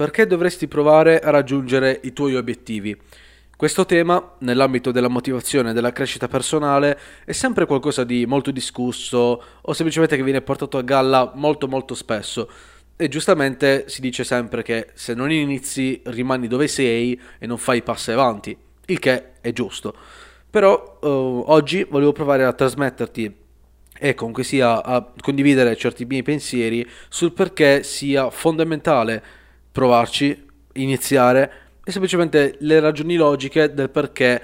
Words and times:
Perché 0.00 0.26
dovresti 0.26 0.66
provare 0.66 1.20
a 1.20 1.28
raggiungere 1.28 2.00
i 2.04 2.14
tuoi 2.14 2.34
obiettivi? 2.34 2.98
Questo 3.54 3.84
tema, 3.84 4.36
nell'ambito 4.38 4.92
della 4.92 5.08
motivazione 5.08 5.68
e 5.68 5.72
della 5.74 5.92
crescita 5.92 6.26
personale, 6.26 6.98
è 7.26 7.32
sempre 7.32 7.66
qualcosa 7.66 8.02
di 8.02 8.24
molto 8.24 8.50
discusso 8.50 9.42
o 9.60 9.72
semplicemente 9.74 10.16
che 10.16 10.22
viene 10.22 10.40
portato 10.40 10.78
a 10.78 10.82
galla 10.82 11.32
molto 11.34 11.68
molto 11.68 11.94
spesso. 11.94 12.48
E 12.96 13.08
giustamente 13.08 13.90
si 13.90 14.00
dice 14.00 14.24
sempre 14.24 14.62
che 14.62 14.86
se 14.94 15.12
non 15.12 15.30
inizi 15.30 16.00
rimani 16.04 16.48
dove 16.48 16.66
sei 16.66 17.20
e 17.38 17.46
non 17.46 17.58
fai 17.58 17.82
passi 17.82 18.10
avanti, 18.10 18.56
il 18.86 18.98
che 18.98 19.32
è 19.42 19.52
giusto. 19.52 19.94
Però 20.48 20.98
uh, 21.02 21.06
oggi 21.48 21.84
volevo 21.84 22.12
provare 22.12 22.46
a 22.46 22.54
trasmetterti 22.54 23.36
e 23.98 24.14
comunque 24.14 24.44
sia 24.44 24.82
a 24.82 25.12
condividere 25.20 25.76
certi 25.76 26.06
miei 26.06 26.22
pensieri 26.22 26.88
sul 27.10 27.32
perché 27.32 27.82
sia 27.82 28.30
fondamentale 28.30 29.39
provarci, 29.72 30.46
iniziare 30.74 31.52
e 31.84 31.90
semplicemente 31.90 32.56
le 32.60 32.80
ragioni 32.80 33.16
logiche 33.16 33.72
del 33.72 33.90
perché 33.90 34.42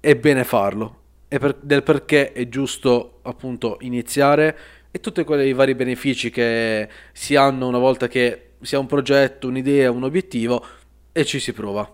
è 0.00 0.14
bene 0.16 0.44
farlo 0.44 0.96
e 1.28 1.38
per, 1.38 1.56
del 1.60 1.82
perché 1.82 2.32
è 2.32 2.48
giusto 2.48 3.20
appunto 3.22 3.76
iniziare 3.80 4.58
e 4.90 5.00
tutti 5.00 5.22
quei 5.24 5.52
vari 5.52 5.74
benefici 5.74 6.30
che 6.30 6.88
si 7.12 7.36
hanno 7.36 7.68
una 7.68 7.78
volta 7.78 8.08
che 8.08 8.52
si 8.60 8.74
ha 8.74 8.78
un 8.78 8.86
progetto, 8.86 9.48
un'idea, 9.48 9.90
un 9.90 10.04
obiettivo 10.04 10.64
e 11.12 11.24
ci 11.24 11.38
si 11.38 11.52
prova. 11.52 11.90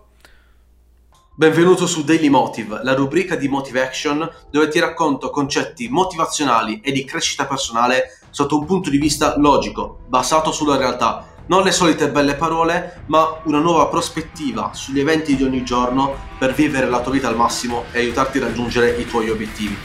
Benvenuto 1.37 1.85
su 1.85 2.05
Daily 2.05 2.29
Motive, 2.29 2.79
la 2.81 2.93
rubrica 2.93 3.35
di 3.35 3.49
Motive 3.49 3.81
Action 3.81 4.29
dove 4.49 4.69
ti 4.69 4.79
racconto 4.79 5.29
concetti 5.29 5.89
motivazionali 5.89 6.79
e 6.79 6.93
di 6.93 7.03
crescita 7.03 7.45
personale 7.45 8.19
sotto 8.29 8.57
un 8.57 8.65
punto 8.65 8.89
di 8.89 8.97
vista 8.97 9.37
logico, 9.37 9.99
basato 10.07 10.53
sulla 10.53 10.77
realtà 10.77 11.34
non 11.47 11.63
le 11.63 11.71
solite 11.71 12.09
belle 12.09 12.35
parole, 12.35 13.01
ma 13.07 13.39
una 13.43 13.59
nuova 13.59 13.87
prospettiva 13.87 14.71
sugli 14.73 14.99
eventi 14.99 15.35
di 15.35 15.43
ogni 15.43 15.63
giorno 15.63 16.15
per 16.39 16.53
vivere 16.53 16.89
la 16.89 17.01
tua 17.01 17.11
vita 17.11 17.27
al 17.27 17.35
massimo 17.35 17.85
e 17.91 17.99
aiutarti 17.99 18.39
a 18.39 18.41
raggiungere 18.45 18.91
i 18.91 19.05
tuoi 19.05 19.29
obiettivi. 19.29 19.77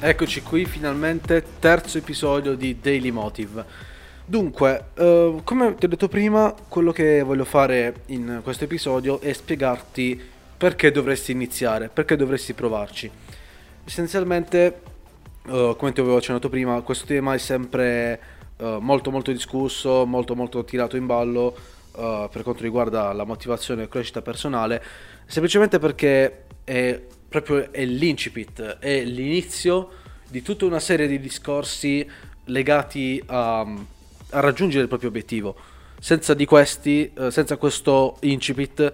Eccoci 0.00 0.42
qui 0.42 0.64
finalmente, 0.64 1.44
terzo 1.60 1.96
episodio 1.96 2.54
di 2.56 2.78
Daily 2.80 3.10
Motive. 3.10 3.64
Dunque, 4.24 4.86
eh, 4.94 5.40
come 5.44 5.74
ti 5.76 5.84
ho 5.84 5.88
detto 5.88 6.08
prima, 6.08 6.54
quello 6.68 6.92
che 6.92 7.22
voglio 7.22 7.44
fare 7.44 8.02
in 8.06 8.40
questo 8.42 8.64
episodio 8.64 9.20
è 9.20 9.32
spiegarti 9.32 10.20
perché 10.56 10.90
dovresti 10.90 11.32
iniziare, 11.32 11.88
perché 11.88 12.16
dovresti 12.16 12.52
provarci. 12.52 13.10
Essenzialmente 13.84 14.80
uh, 15.46 15.76
come 15.76 15.92
ti 15.92 16.00
avevo 16.00 16.16
accennato 16.16 16.48
prima, 16.48 16.80
questo 16.82 17.06
tema 17.06 17.34
è 17.34 17.38
sempre 17.38 18.20
uh, 18.56 18.78
molto 18.78 19.10
molto 19.10 19.32
discusso, 19.32 20.06
molto 20.06 20.34
molto 20.34 20.64
tirato 20.64 20.96
in 20.96 21.06
ballo 21.06 21.56
uh, 21.92 22.28
per 22.30 22.42
quanto 22.42 22.62
riguarda 22.62 23.12
la 23.12 23.24
motivazione 23.24 23.84
e 23.84 23.88
crescita 23.88 24.22
personale, 24.22 24.82
semplicemente 25.26 25.78
perché 25.78 26.44
è 26.64 27.00
proprio 27.28 27.72
è 27.72 27.84
l'incipit, 27.84 28.78
è 28.78 29.04
l'inizio 29.04 29.90
di 30.28 30.42
tutta 30.42 30.64
una 30.64 30.80
serie 30.80 31.06
di 31.06 31.18
discorsi 31.18 32.08
legati 32.46 33.22
a, 33.26 33.60
a 33.60 34.40
raggiungere 34.40 34.82
il 34.82 34.88
proprio 34.88 35.08
obiettivo. 35.08 35.54
Senza 35.98 36.34
di 36.34 36.44
questi, 36.46 37.12
senza 37.28 37.56
questo 37.56 38.16
incipit, 38.20 38.92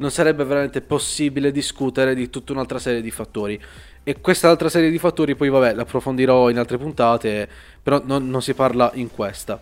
non 0.00 0.10
sarebbe 0.10 0.44
veramente 0.44 0.80
possibile 0.80 1.52
discutere 1.52 2.14
di 2.14 2.28
tutta 2.30 2.52
un'altra 2.52 2.78
serie 2.78 3.02
di 3.02 3.10
fattori. 3.10 3.60
E 4.02 4.20
questa 4.20 4.48
altra 4.48 4.68
serie 4.68 4.90
di 4.90 4.98
fattori 4.98 5.34
poi 5.34 5.50
vabbè 5.50 5.74
l'approfondirò 5.74 6.48
in 6.48 6.58
altre 6.58 6.78
puntate, 6.78 7.48
però 7.82 8.00
non, 8.04 8.28
non 8.28 8.42
si 8.42 8.54
parla 8.54 8.90
in 8.94 9.10
questa. 9.10 9.60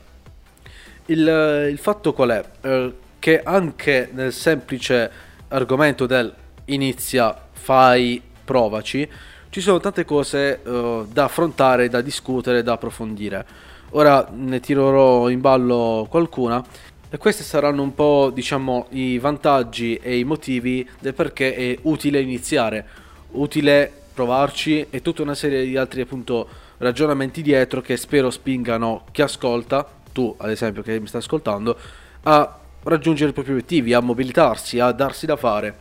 Il, 1.07 1.69
il 1.71 1.79
fatto 1.79 2.13
qual 2.13 2.31
è? 2.31 2.45
Eh, 2.61 2.93
che 3.19 3.43
anche 3.43 4.11
nel 4.13 4.33
semplice 4.33 5.11
argomento 5.49 6.07
del 6.07 6.33
inizia, 6.67 7.37
fai, 7.53 8.23
provaci, 8.45 9.09
ci 9.51 9.61
sono 9.61 9.81
tante 9.81 10.05
cose 10.05 10.61
eh, 10.63 11.05
da 11.11 11.25
affrontare, 11.25 11.89
da 11.89 12.01
discutere, 12.01 12.63
da 12.63 12.75
approfondire. 12.75 13.45
Ora 13.91 14.29
ne 14.31 14.61
tirerò 14.61 15.29
in 15.31 15.41
ballo 15.41 16.07
qualcuna 16.09 16.63
e 17.11 17.17
questi 17.17 17.43
saranno 17.43 17.83
un 17.83 17.95
po', 17.95 18.31
diciamo, 18.33 18.87
i 18.91 19.19
vantaggi 19.19 19.97
e 19.97 20.19
i 20.19 20.25
motivi 20.25 20.89
del 20.99 21.15
perché 21.15 21.55
è 21.55 21.79
utile 21.83 22.21
iniziare, 22.21 22.87
utile 23.33 23.98
provarci 24.19 24.89
e 24.91 25.01
tutta 25.01 25.23
una 25.23 25.37
serie 25.37 25.65
di 25.65 25.77
altri 25.77 26.01
appunto 26.01 26.49
ragionamenti 26.79 27.41
dietro 27.41 27.81
che 27.81 27.97
spero 27.97 28.31
spingano 28.31 29.05
chi 29.13 29.23
ascolta, 29.23 29.89
tu 30.11 30.35
ad 30.37 30.51
esempio 30.51 30.83
che 30.83 30.99
mi 30.99 31.07
stai 31.07 31.21
ascoltando, 31.21 31.79
a 32.25 32.59
raggiungere 32.83 33.31
i 33.31 33.33
propri 33.33 33.53
obiettivi, 33.53 33.93
a 33.93 34.01
mobilitarsi, 34.01 34.81
a 34.81 34.91
darsi 34.91 35.25
da 35.25 35.37
fare. 35.37 35.77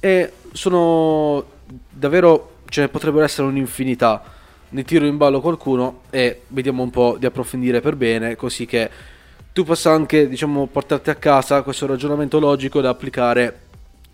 E 0.00 0.32
sono 0.52 1.42
davvero, 1.88 2.56
ce 2.68 2.82
ne 2.82 2.88
potrebbero 2.88 3.24
essere 3.24 3.48
un'infinità. 3.48 4.22
Ne 4.68 4.84
tiro 4.84 5.06
in 5.06 5.16
ballo 5.16 5.40
qualcuno 5.40 6.02
e 6.10 6.42
vediamo 6.48 6.82
un 6.82 6.90
po' 6.90 7.16
di 7.18 7.24
approfondire 7.24 7.80
per 7.80 7.96
bene, 7.96 8.36
così 8.36 8.66
che 8.66 8.90
tu 9.50 9.64
possa 9.64 9.92
anche, 9.92 10.28
diciamo, 10.28 10.66
portarti 10.66 11.08
a 11.08 11.14
casa 11.14 11.62
questo 11.62 11.86
ragionamento 11.86 12.38
logico 12.38 12.82
da 12.82 12.90
applicare 12.90 13.60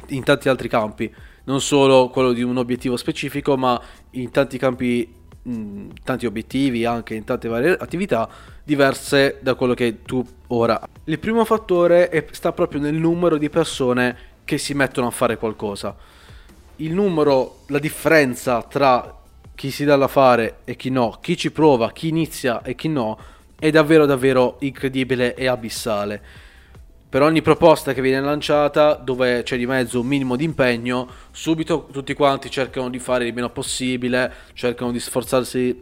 in 0.09 0.23
tanti 0.23 0.49
altri 0.49 0.69
campi, 0.69 1.13
non 1.49 1.63
solo 1.63 2.11
quello 2.11 2.33
di 2.33 2.43
un 2.43 2.59
obiettivo 2.59 2.97
specifico, 2.97 3.57
ma 3.57 3.81
in 4.11 4.31
tanti 4.31 4.59
campi, 4.59 5.11
in 5.45 5.91
tanti 6.05 6.27
obiettivi, 6.27 6.85
anche 6.85 7.15
in 7.15 7.25
tante 7.25 7.49
varie 7.49 7.71
attività 7.71 8.29
diverse 8.63 9.39
da 9.41 9.55
quello 9.55 9.73
che 9.73 10.03
tu 10.03 10.25
ora. 10.49 10.79
Il 11.05 11.19
primo 11.19 11.47
fattore 11.47 12.11
è, 12.11 12.27
sta 12.33 12.53
proprio 12.53 12.81
nel 12.83 12.95
numero 12.95 13.39
di 13.39 13.49
persone 13.49 14.17
che 14.45 14.59
si 14.59 14.75
mettono 14.75 15.07
a 15.07 15.11
fare 15.11 15.39
qualcosa. 15.39 15.97
Il 16.77 16.93
numero, 16.93 17.61
la 17.69 17.79
differenza 17.79 18.63
tra 18.63 19.17
chi 19.55 19.71
si 19.71 19.85
dà 19.85 19.97
da 19.97 20.07
fare 20.07 20.59
e 20.65 20.77
chi 20.77 20.91
no, 20.91 21.17
chi 21.21 21.35
ci 21.35 21.51
prova, 21.51 21.93
chi 21.93 22.09
inizia 22.09 22.61
e 22.63 22.75
chi 22.75 22.89
no, 22.89 23.19
è 23.59 23.71
davvero 23.71 24.05
davvero 24.05 24.57
incredibile 24.61 25.35
e 25.35 25.47
abissale. 25.47 26.23
Per 27.11 27.23
ogni 27.23 27.41
proposta 27.41 27.95
che 27.95 28.03
viene 28.03 28.21
lanciata, 28.21 28.93
dove 28.93 29.43
c'è 29.43 29.57
di 29.57 29.65
mezzo 29.65 29.99
un 30.01 30.07
minimo 30.07 30.37
di 30.37 30.45
impegno, 30.45 31.09
subito 31.31 31.89
tutti 31.91 32.13
quanti 32.13 32.51
cercano 32.51 32.91
di 32.91 32.99
fare 32.99 33.27
il 33.27 33.33
meno 33.33 33.49
possibile, 33.49 34.31
cercano 34.53 34.93
di 34.93 35.01
sforzarsi 35.01 35.81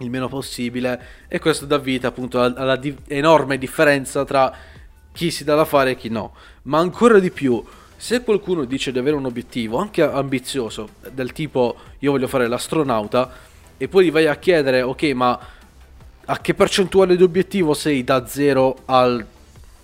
il 0.00 0.10
meno 0.10 0.28
possibile 0.28 1.00
e 1.26 1.38
questo 1.38 1.64
dà 1.64 1.78
vita 1.78 2.08
appunto 2.08 2.42
alla 2.42 2.76
di- 2.76 2.94
enorme 3.06 3.56
differenza 3.56 4.26
tra 4.26 4.54
chi 5.10 5.30
si 5.30 5.42
dà 5.42 5.54
da 5.54 5.64
fare 5.64 5.92
e 5.92 5.96
chi 5.96 6.10
no. 6.10 6.34
Ma 6.64 6.80
ancora 6.80 7.18
di 7.18 7.30
più, 7.30 7.64
se 7.96 8.22
qualcuno 8.22 8.66
dice 8.66 8.92
di 8.92 8.98
avere 8.98 9.16
un 9.16 9.24
obiettivo, 9.24 9.78
anche 9.78 10.02
ambizioso, 10.02 10.90
del 11.10 11.32
tipo 11.32 11.76
io 12.00 12.10
voglio 12.10 12.28
fare 12.28 12.46
l'astronauta, 12.46 13.32
e 13.78 13.88
poi 13.88 14.04
gli 14.04 14.12
vai 14.12 14.26
a 14.26 14.36
chiedere, 14.36 14.82
ok, 14.82 15.02
ma 15.14 15.40
a 16.26 16.38
che 16.40 16.52
percentuale 16.52 17.16
di 17.16 17.22
obiettivo 17.22 17.72
sei 17.72 18.04
da 18.04 18.26
0 18.26 18.80
al 18.84 19.24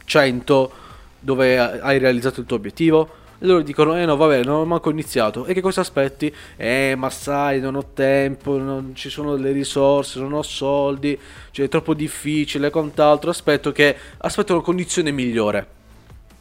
100 0.05 0.73
dove 1.21 1.59
hai 1.59 1.99
realizzato 1.99 2.41
il 2.41 2.47
tuo 2.47 2.57
obiettivo? 2.57 3.23
E 3.39 3.47
loro 3.47 3.63
dicono, 3.63 3.99
eh 3.99 4.05
no, 4.05 4.17
vabbè, 4.17 4.45
non 4.45 4.61
ho 4.61 4.65
manco 4.65 4.91
iniziato. 4.91 5.45
E 5.47 5.55
che 5.55 5.61
cosa 5.61 5.81
aspetti? 5.81 6.33
Eh, 6.57 6.95
ma 6.97 7.11
sai, 7.11 7.61
non 7.61 7.75
ho 7.75 7.87
tempo, 7.93 8.57
non 8.59 8.95
ci 8.95 9.11
sono 9.11 9.35
le 9.37 9.53
risorse, 9.53 10.21
non 10.21 10.33
ho 10.33 10.43
soldi, 10.43 11.19
cioè 11.51 11.67
è 11.67 11.69
troppo 11.69 11.95
difficile, 11.95 12.71
quant'altro. 12.71 13.31
Aspetto 13.31 13.73
che, 13.73 13.97
aspetto 14.19 14.53
una 14.53 14.63
condizione 14.63 15.11
migliore. 15.11 15.67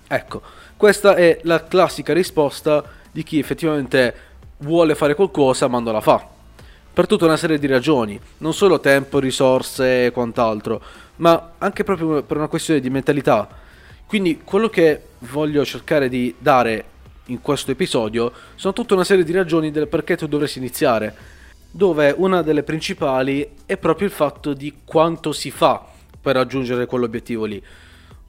Ecco, 0.08 0.42
questa 0.78 1.16
è 1.16 1.40
la 1.44 1.64
classica 1.66 2.14
risposta 2.14 2.84
di 3.12 3.24
chi 3.24 3.40
effettivamente 3.40 4.16
vuole 4.58 4.96
fare 4.96 5.16
qualcosa 5.16 5.68
ma 5.68 5.80
non 5.80 5.94
la 5.94 6.02
fa 6.02 6.33
per 6.94 7.08
tutta 7.08 7.26
una 7.26 7.38
serie 7.38 7.58
di 7.58 7.66
ragioni, 7.66 8.20
non 8.38 8.54
solo 8.54 8.80
tempo, 8.80 9.18
risorse 9.18 10.06
e 10.06 10.12
quant'altro, 10.12 10.82
ma 11.18 11.54
anche 11.58 11.84
proprio 11.84 12.22
per 12.22 12.38
una 12.38 12.48
questione 12.48 12.80
di 12.80 12.90
mentalità. 12.92 13.48
Quindi 14.06 14.42
quello 14.44 14.70
che 14.70 15.02
voglio 15.20 15.66
cercare 15.66 16.08
di 16.08 16.36
dare 16.38 16.86
in 17.28 17.42
questo 17.42 17.72
episodio 17.72 18.32
sono 18.54 18.74
tutta 18.74 18.94
una 18.94 19.04
serie 19.04 19.24
di 19.24 19.32
ragioni 19.32 19.72
del 19.72 19.88
perché 19.88 20.16
tu 20.16 20.28
dovresti 20.28 20.60
iniziare, 20.60 21.16
dove 21.72 22.14
una 22.16 22.44
delle 22.44 22.62
principali 22.62 23.50
è 23.66 23.78
proprio 23.78 24.08
il 24.08 24.14
fatto 24.14 24.54
di 24.54 24.74
quanto 24.86 25.32
si 25.32 25.50
fa 25.50 25.84
per 26.22 26.36
raggiungere 26.36 26.86
quell'obiettivo 26.86 27.46
lì. 27.46 27.64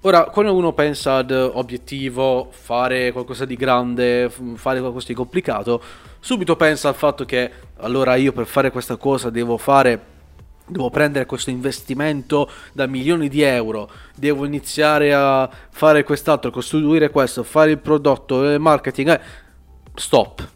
Ora, 0.06 0.24
quando 0.24 0.54
uno 0.54 0.72
pensa 0.72 1.16
ad 1.16 1.30
obiettivo, 1.30 2.48
fare 2.50 3.12
qualcosa 3.12 3.44
di 3.44 3.56
grande, 3.56 4.30
fare 4.54 4.80
qualcosa 4.80 5.06
di 5.06 5.14
complicato, 5.14 5.82
subito 6.24 6.56
pensa 6.56 6.88
al 6.88 6.94
fatto 6.94 7.26
che 7.26 7.50
allora 7.80 8.14
io 8.14 8.32
per 8.32 8.46
fare 8.46 8.70
questa 8.70 8.96
cosa 8.96 9.28
devo 9.28 9.58
fare 9.58 10.12
devo 10.66 10.88
prendere 10.88 11.26
questo 11.26 11.50
investimento 11.50 12.50
da 12.72 12.86
milioni 12.86 13.28
di 13.28 13.42
euro, 13.42 13.90
devo 14.16 14.46
iniziare 14.46 15.12
a 15.12 15.46
fare 15.68 16.04
quest'altro, 16.04 16.50
costruire 16.50 17.10
questo, 17.10 17.42
fare 17.42 17.72
il 17.72 17.78
prodotto, 17.78 18.42
il 18.42 18.58
marketing, 18.58 19.10
eh, 19.10 19.20
stop. 19.94 20.48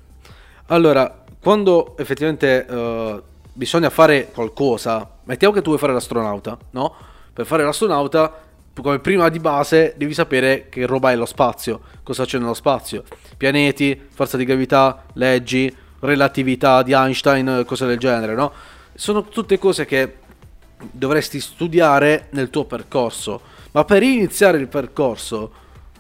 Allora, 0.69 1.25
quando 1.39 1.95
effettivamente 1.99 2.65
uh, 2.67 3.23
bisogna 3.53 3.91
fare 3.91 4.31
qualcosa. 4.33 5.17
Mettiamo 5.25 5.53
che 5.53 5.61
tu 5.61 5.67
vuoi 5.67 5.79
fare 5.79 5.93
l'astronauta, 5.93 6.57
no? 6.71 6.95
Per 7.35 7.45
fare 7.45 7.65
l'astronauta, 7.65 8.48
come 8.83 8.99
prima 8.99 9.29
di 9.29 9.39
base, 9.39 9.95
devi 9.97 10.15
sapere 10.15 10.67
che 10.69 10.87
roba 10.87 11.11
è 11.11 11.17
lo 11.17 11.27
spazio, 11.27 11.81
cosa 12.03 12.25
c'è 12.25 12.39
nello 12.39 12.55
spazio. 12.55 13.05
Pianeti, 13.37 14.01
forza 14.11 14.37
di 14.37 14.45
gravità, 14.45 15.05
leggi, 15.15 15.75
relatività 16.01 16.83
di 16.83 16.93
Einstein, 16.93 17.65
cose 17.67 17.87
del 17.87 17.99
genere, 17.99 18.35
no? 18.35 18.53
Sono 18.95 19.25
tutte 19.25 19.59
cose 19.59 19.85
che 19.85 20.17
dovresti 20.91 21.41
studiare 21.41 22.29
nel 22.31 22.51
tuo 22.51 22.65
percorso. 22.65 23.41
Ma 23.73 23.85
per 23.85 24.03
iniziare 24.03 24.59
il 24.59 24.69
percorso 24.69 25.53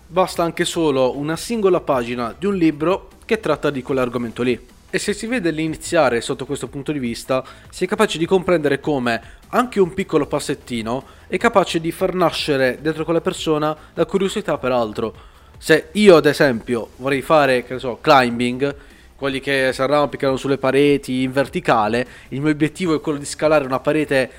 basta 0.06 0.42
anche 0.42 0.64
solo 0.64 1.16
una 1.16 1.36
singola 1.36 1.80
pagina 1.80 2.34
di 2.36 2.46
un 2.46 2.56
libro 2.56 3.08
che 3.25 3.40
tratta 3.40 3.70
di 3.70 3.82
quell'argomento 3.82 4.42
lì. 4.42 4.76
E 4.90 4.99
se 4.99 5.12
si 5.12 5.26
vede 5.26 5.50
l'iniziare 5.50 6.23
sotto 6.23 6.46
questo 6.46 6.67
punto 6.67 6.93
di 6.93 6.99
vista, 6.99 7.44
si 7.69 7.85
è 7.85 7.87
capace 7.87 8.17
di 8.17 8.25
comprendere 8.25 8.81
come 8.81 9.20
anche 9.50 9.81
un 9.81 9.93
piccolo 9.93 10.26
passettino 10.26 11.05
è 11.26 11.37
capace 11.37 11.79
di 11.79 11.93
far 11.93 12.14
nascere 12.14 12.79
dentro 12.81 13.05
quella 13.05 13.20
persona 13.20 13.76
la 13.93 14.06
curiosità 14.06 14.56
per 14.56 14.73
altro. 14.73 15.14
Se 15.58 15.88
io 15.93 16.17
ad 16.17 16.25
esempio 16.25 16.93
vorrei 16.96 17.20
fare, 17.20 17.64
che 17.64 17.75
ne 17.75 17.81
so, 17.81 17.99
climbing, 18.00 18.75
quelli 19.14 19.40
che 19.40 19.73
si 19.75 19.82
arrampicano 19.82 20.38
sulle 20.38 20.56
pareti 20.56 21.20
in 21.20 21.32
verticale, 21.32 22.06
il 22.29 22.40
mio 22.40 22.50
obiettivo 22.50 22.94
è 22.94 23.00
quello 23.02 23.19
di 23.19 23.26
scalare 23.26 23.67
una 23.67 23.81
parete 23.81 24.31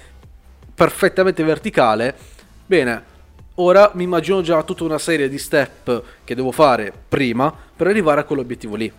perfettamente 0.73 1.43
verticale, 1.43 2.15
bene, 2.65 3.03
ora 3.55 3.91
mi 3.93 4.03
immagino 4.03 4.41
già 4.41 4.63
tutta 4.63 4.83
una 4.83 4.97
serie 4.97 5.29
di 5.29 5.37
step 5.37 6.03
che 6.23 6.33
devo 6.33 6.51
fare 6.51 6.91
prima 7.07 7.53
per 7.75 7.85
arrivare 7.85 8.21
a 8.21 8.23
quell'obiettivo 8.23 8.75
lì 8.75 8.91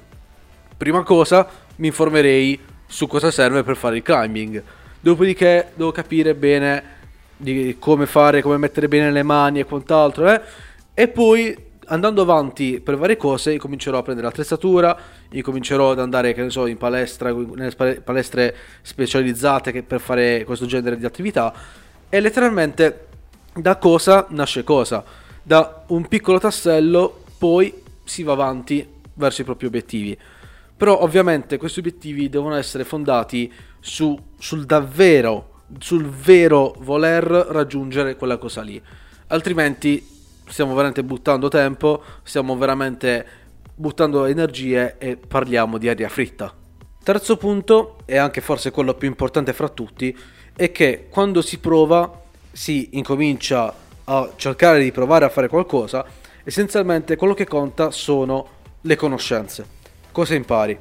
prima 0.80 1.02
cosa 1.02 1.46
mi 1.76 1.88
informerei 1.88 2.58
su 2.86 3.06
cosa 3.06 3.30
serve 3.30 3.62
per 3.62 3.76
fare 3.76 3.98
il 3.98 4.02
climbing. 4.02 4.62
Dopodiché 4.98 5.72
devo 5.74 5.92
capire 5.92 6.34
bene 6.34 6.82
di 7.36 7.76
come 7.78 8.06
fare, 8.06 8.40
come 8.40 8.56
mettere 8.56 8.88
bene 8.88 9.10
le 9.10 9.22
mani 9.22 9.60
e 9.60 9.66
quant'altro. 9.66 10.32
Eh? 10.32 10.40
E 10.94 11.08
poi 11.08 11.54
andando 11.88 12.22
avanti 12.22 12.80
per 12.80 12.96
varie 12.96 13.18
cose, 13.18 13.58
comincerò 13.58 13.98
a 13.98 14.02
prendere 14.02 14.26
l'attrezzatura, 14.26 14.98
comincerò 15.42 15.90
ad 15.90 16.00
andare, 16.00 16.32
che 16.32 16.44
ne 16.44 16.48
so, 16.48 16.64
in 16.64 16.78
palestra, 16.78 17.30
nelle 17.30 18.00
palestre 18.02 18.56
specializzate 18.80 19.82
per 19.82 20.00
fare 20.00 20.44
questo 20.44 20.64
genere 20.64 20.96
di 20.96 21.04
attività. 21.04 21.52
E 22.08 22.20
letteralmente 22.20 23.06
da 23.52 23.76
cosa 23.76 24.24
nasce 24.30 24.64
cosa. 24.64 25.04
Da 25.42 25.84
un 25.88 26.08
piccolo 26.08 26.38
tassello 26.38 27.24
poi 27.36 27.82
si 28.02 28.22
va 28.22 28.32
avanti 28.32 28.88
verso 29.12 29.42
i 29.42 29.44
propri 29.44 29.66
obiettivi. 29.66 30.18
Però 30.80 31.02
ovviamente 31.02 31.58
questi 31.58 31.80
obiettivi 31.80 32.30
devono 32.30 32.54
essere 32.54 32.84
fondati 32.84 33.52
su, 33.80 34.18
sul 34.38 34.64
davvero, 34.64 35.64
sul 35.78 36.06
vero 36.06 36.74
voler 36.78 37.22
raggiungere 37.24 38.16
quella 38.16 38.38
cosa 38.38 38.62
lì. 38.62 38.82
Altrimenti 39.26 40.02
stiamo 40.48 40.72
veramente 40.72 41.04
buttando 41.04 41.48
tempo, 41.48 42.02
stiamo 42.22 42.56
veramente 42.56 43.26
buttando 43.74 44.24
energie 44.24 44.96
e 44.96 45.18
parliamo 45.18 45.76
di 45.76 45.86
aria 45.86 46.08
fritta. 46.08 46.50
Terzo 47.04 47.36
punto, 47.36 47.98
e 48.06 48.16
anche 48.16 48.40
forse 48.40 48.70
quello 48.70 48.94
più 48.94 49.06
importante 49.06 49.52
fra 49.52 49.68
tutti, 49.68 50.16
è 50.56 50.72
che 50.72 51.08
quando 51.10 51.42
si 51.42 51.58
prova 51.58 52.22
si 52.52 52.88
incomincia 52.92 53.70
a 54.04 54.30
cercare 54.34 54.82
di 54.82 54.92
provare 54.92 55.26
a 55.26 55.28
fare 55.28 55.48
qualcosa, 55.48 56.06
essenzialmente 56.42 57.16
quello 57.16 57.34
che 57.34 57.46
conta 57.46 57.90
sono 57.90 58.48
le 58.80 58.96
conoscenze 58.96 59.78
cosa 60.12 60.34
impari? 60.34 60.78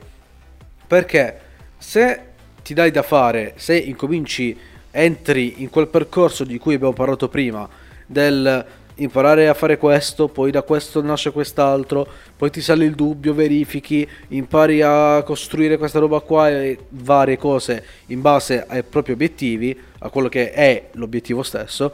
Perché 0.88 1.40
se 1.78 2.22
ti 2.64 2.74
dai 2.74 2.92
da 2.92 3.04
fare, 3.04 3.54
se 3.56 3.78
incominci, 3.78 4.58
entri 4.92 5.62
in 5.62 5.70
quel 5.70 5.88
percorso 5.88 6.44
di 6.44 6.58
cui 6.58 6.76
abbiamo 6.76 6.94
parlato 6.94 7.30
prima, 7.30 7.68
del 8.06 8.66
imparare 9.00 9.48
a 9.48 9.54
fare 9.54 9.78
questo, 9.78 10.28
poi 10.28 10.52
da 10.52 10.62
questo 10.62 11.02
nasce 11.02 11.32
quest'altro, 11.32 12.08
poi 12.36 12.50
ti 12.50 12.62
sale 12.62 12.86
il 12.86 12.96
dubbio, 12.96 13.34
verifichi, 13.34 14.08
impari 14.30 14.82
a 14.82 15.22
costruire 15.24 15.78
questa 15.78 16.00
roba 16.00 16.20
qua 16.20 16.50
e 16.50 16.78
varie 16.90 17.38
cose 17.38 17.84
in 18.08 18.22
base 18.22 18.66
ai 18.68 18.84
propri 18.84 19.14
obiettivi, 19.14 19.78
a 20.00 20.10
quello 20.10 20.30
che 20.30 20.52
è 20.52 20.90
l'obiettivo 20.94 21.44
stesso, 21.44 21.94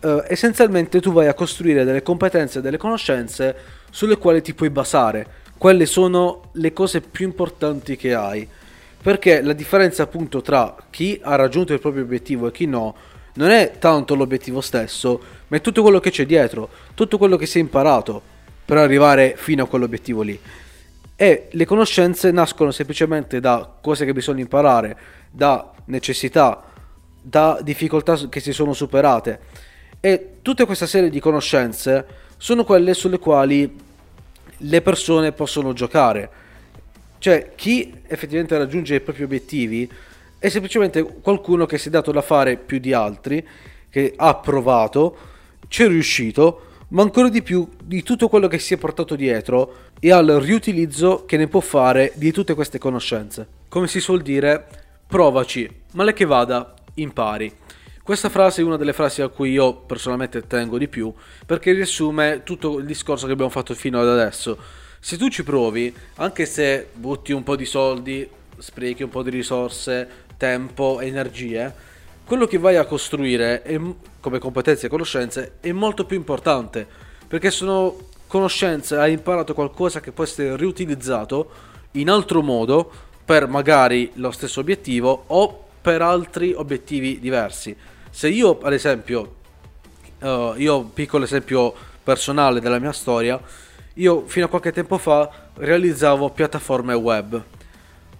eh, 0.00 0.24
essenzialmente 0.28 1.00
tu 1.00 1.12
vai 1.12 1.26
a 1.26 1.34
costruire 1.34 1.84
delle 1.84 2.02
competenze, 2.02 2.60
delle 2.60 2.78
conoscenze 2.78 3.56
sulle 3.90 4.16
quali 4.16 4.40
ti 4.42 4.54
puoi 4.54 4.70
basare 4.70 5.38
quelle 5.60 5.84
sono 5.84 6.48
le 6.52 6.72
cose 6.72 7.02
più 7.02 7.26
importanti 7.26 7.94
che 7.94 8.14
hai. 8.14 8.48
Perché 9.02 9.42
la 9.42 9.52
differenza 9.52 10.04
appunto 10.04 10.40
tra 10.40 10.74
chi 10.88 11.20
ha 11.22 11.34
raggiunto 11.34 11.74
il 11.74 11.80
proprio 11.80 12.02
obiettivo 12.02 12.46
e 12.46 12.50
chi 12.50 12.64
no, 12.64 12.94
non 13.34 13.50
è 13.50 13.72
tanto 13.78 14.14
l'obiettivo 14.14 14.62
stesso, 14.62 15.20
ma 15.48 15.58
è 15.58 15.60
tutto 15.60 15.82
quello 15.82 16.00
che 16.00 16.10
c'è 16.10 16.24
dietro, 16.24 16.70
tutto 16.94 17.18
quello 17.18 17.36
che 17.36 17.44
si 17.44 17.58
è 17.58 17.60
imparato 17.60 18.22
per 18.64 18.78
arrivare 18.78 19.34
fino 19.36 19.64
a 19.64 19.66
quell'obiettivo 19.66 20.22
lì. 20.22 20.40
E 21.14 21.48
le 21.50 21.64
conoscenze 21.66 22.30
nascono 22.30 22.70
semplicemente 22.70 23.38
da 23.38 23.70
cose 23.82 24.06
che 24.06 24.14
bisogna 24.14 24.40
imparare, 24.40 24.96
da 25.30 25.72
necessità, 25.84 26.64
da 27.20 27.60
difficoltà 27.62 28.16
che 28.30 28.40
si 28.40 28.54
sono 28.54 28.72
superate. 28.72 29.40
E 30.00 30.36
tutta 30.40 30.64
questa 30.64 30.86
serie 30.86 31.10
di 31.10 31.20
conoscenze 31.20 32.06
sono 32.38 32.64
quelle 32.64 32.94
sulle 32.94 33.18
quali 33.18 33.88
le 34.60 34.82
persone 34.82 35.32
possono 35.32 35.72
giocare. 35.72 36.30
Cioè, 37.18 37.52
chi 37.54 37.92
effettivamente 38.06 38.56
raggiunge 38.56 38.94
i 38.94 39.00
propri 39.00 39.24
obiettivi 39.24 39.90
è 40.38 40.48
semplicemente 40.48 41.02
qualcuno 41.02 41.66
che 41.66 41.76
si 41.76 41.88
è 41.88 41.90
dato 41.90 42.12
da 42.12 42.22
fare 42.22 42.56
più 42.56 42.78
di 42.78 42.92
altri, 42.92 43.46
che 43.90 44.14
ha 44.16 44.34
provato, 44.36 45.16
ci 45.68 45.82
è 45.82 45.88
riuscito, 45.88 46.66
ma 46.88 47.02
ancora 47.02 47.28
di 47.28 47.42
più 47.42 47.68
di 47.82 48.02
tutto 48.02 48.28
quello 48.28 48.48
che 48.48 48.58
si 48.58 48.74
è 48.74 48.78
portato 48.78 49.14
dietro 49.16 49.88
e 50.00 50.10
al 50.10 50.26
riutilizzo 50.26 51.24
che 51.24 51.36
ne 51.36 51.46
può 51.46 51.60
fare 51.60 52.12
di 52.14 52.32
tutte 52.32 52.54
queste 52.54 52.78
conoscenze. 52.78 53.46
Come 53.68 53.86
si 53.86 54.00
suol 54.00 54.22
dire, 54.22 54.66
provaci, 55.06 55.68
male 55.92 56.14
che 56.14 56.24
vada, 56.24 56.74
impari. 56.94 57.52
Questa 58.02 58.30
frase 58.30 58.62
è 58.62 58.64
una 58.64 58.78
delle 58.78 58.94
frasi 58.94 59.20
a 59.20 59.28
cui 59.28 59.50
io 59.50 59.74
personalmente 59.74 60.46
tengo 60.46 60.78
di 60.78 60.88
più 60.88 61.12
perché 61.44 61.72
riassume 61.72 62.42
tutto 62.44 62.78
il 62.78 62.86
discorso 62.86 63.26
che 63.26 63.32
abbiamo 63.32 63.50
fatto 63.50 63.74
fino 63.74 64.00
ad 64.00 64.08
adesso. 64.08 64.56
Se 64.98 65.18
tu 65.18 65.28
ci 65.28 65.44
provi, 65.44 65.94
anche 66.16 66.46
se 66.46 66.88
butti 66.94 67.32
un 67.32 67.42
po' 67.42 67.56
di 67.56 67.66
soldi, 67.66 68.28
sprechi 68.56 69.02
un 69.02 69.10
po' 69.10 69.22
di 69.22 69.30
risorse, 69.30 70.08
tempo, 70.38 71.00
energie, 71.00 71.72
quello 72.24 72.46
che 72.46 72.58
vai 72.58 72.76
a 72.76 72.86
costruire 72.86 73.62
è, 73.62 73.78
come 74.18 74.38
competenze 74.38 74.86
e 74.86 74.88
conoscenze 74.88 75.52
è 75.60 75.70
molto 75.72 76.06
più 76.06 76.16
importante 76.16 76.86
perché 77.28 77.50
sono 77.50 78.08
conoscenze, 78.26 78.96
hai 78.96 79.12
imparato 79.12 79.52
qualcosa 79.52 80.00
che 80.00 80.10
può 80.10 80.24
essere 80.24 80.56
riutilizzato 80.56 81.50
in 81.92 82.08
altro 82.08 82.40
modo 82.40 82.90
per 83.24 83.46
magari 83.46 84.10
lo 84.14 84.30
stesso 84.30 84.60
obiettivo 84.60 85.24
o 85.26 85.64
per 85.80 86.02
altri 86.02 86.52
obiettivi 86.52 87.18
diversi. 87.20 87.76
Se 88.10 88.28
io, 88.28 88.58
ad 88.60 88.72
esempio, 88.72 89.36
uh, 90.20 90.54
io 90.56 90.82
piccolo 90.84 91.24
esempio 91.24 91.72
personale 92.02 92.60
della 92.60 92.78
mia 92.78 92.92
storia, 92.92 93.40
io 93.94 94.26
fino 94.26 94.46
a 94.46 94.48
qualche 94.48 94.72
tempo 94.72 94.98
fa 94.98 95.48
realizzavo 95.54 96.30
piattaforme 96.30 96.94
web, 96.94 97.42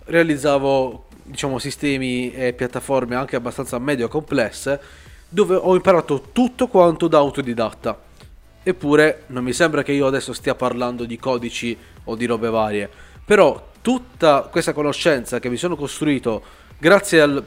realizzavo 0.05 1.07
diciamo 1.23 1.59
sistemi 1.59 2.33
e 2.33 2.53
piattaforme 2.53 3.15
anche 3.15 3.37
abbastanza 3.37 3.79
medio 3.79 4.09
complesse 4.09 4.81
dove 5.29 5.55
ho 5.55 5.75
imparato 5.77 6.25
tutto 6.33 6.67
quanto 6.67 7.07
da 7.07 7.19
autodidatta. 7.19 8.09
Eppure 8.63 9.23
non 9.29 9.45
mi 9.45 9.53
sembra 9.53 9.83
che 9.83 9.93
io 9.93 10.07
adesso 10.07 10.33
stia 10.33 10.55
parlando 10.55 11.05
di 11.05 11.17
codici 11.19 11.77
o 12.05 12.17
di 12.17 12.27
robe 12.27 12.51
varie, 12.51 12.91
però 13.25 13.69
tutta 13.81 14.49
questa 14.51 14.73
conoscenza 14.73 15.39
che 15.39 15.49
mi 15.49 15.57
sono 15.57 15.77
costruito 15.77 16.43
grazie 16.81 17.21
al 17.21 17.45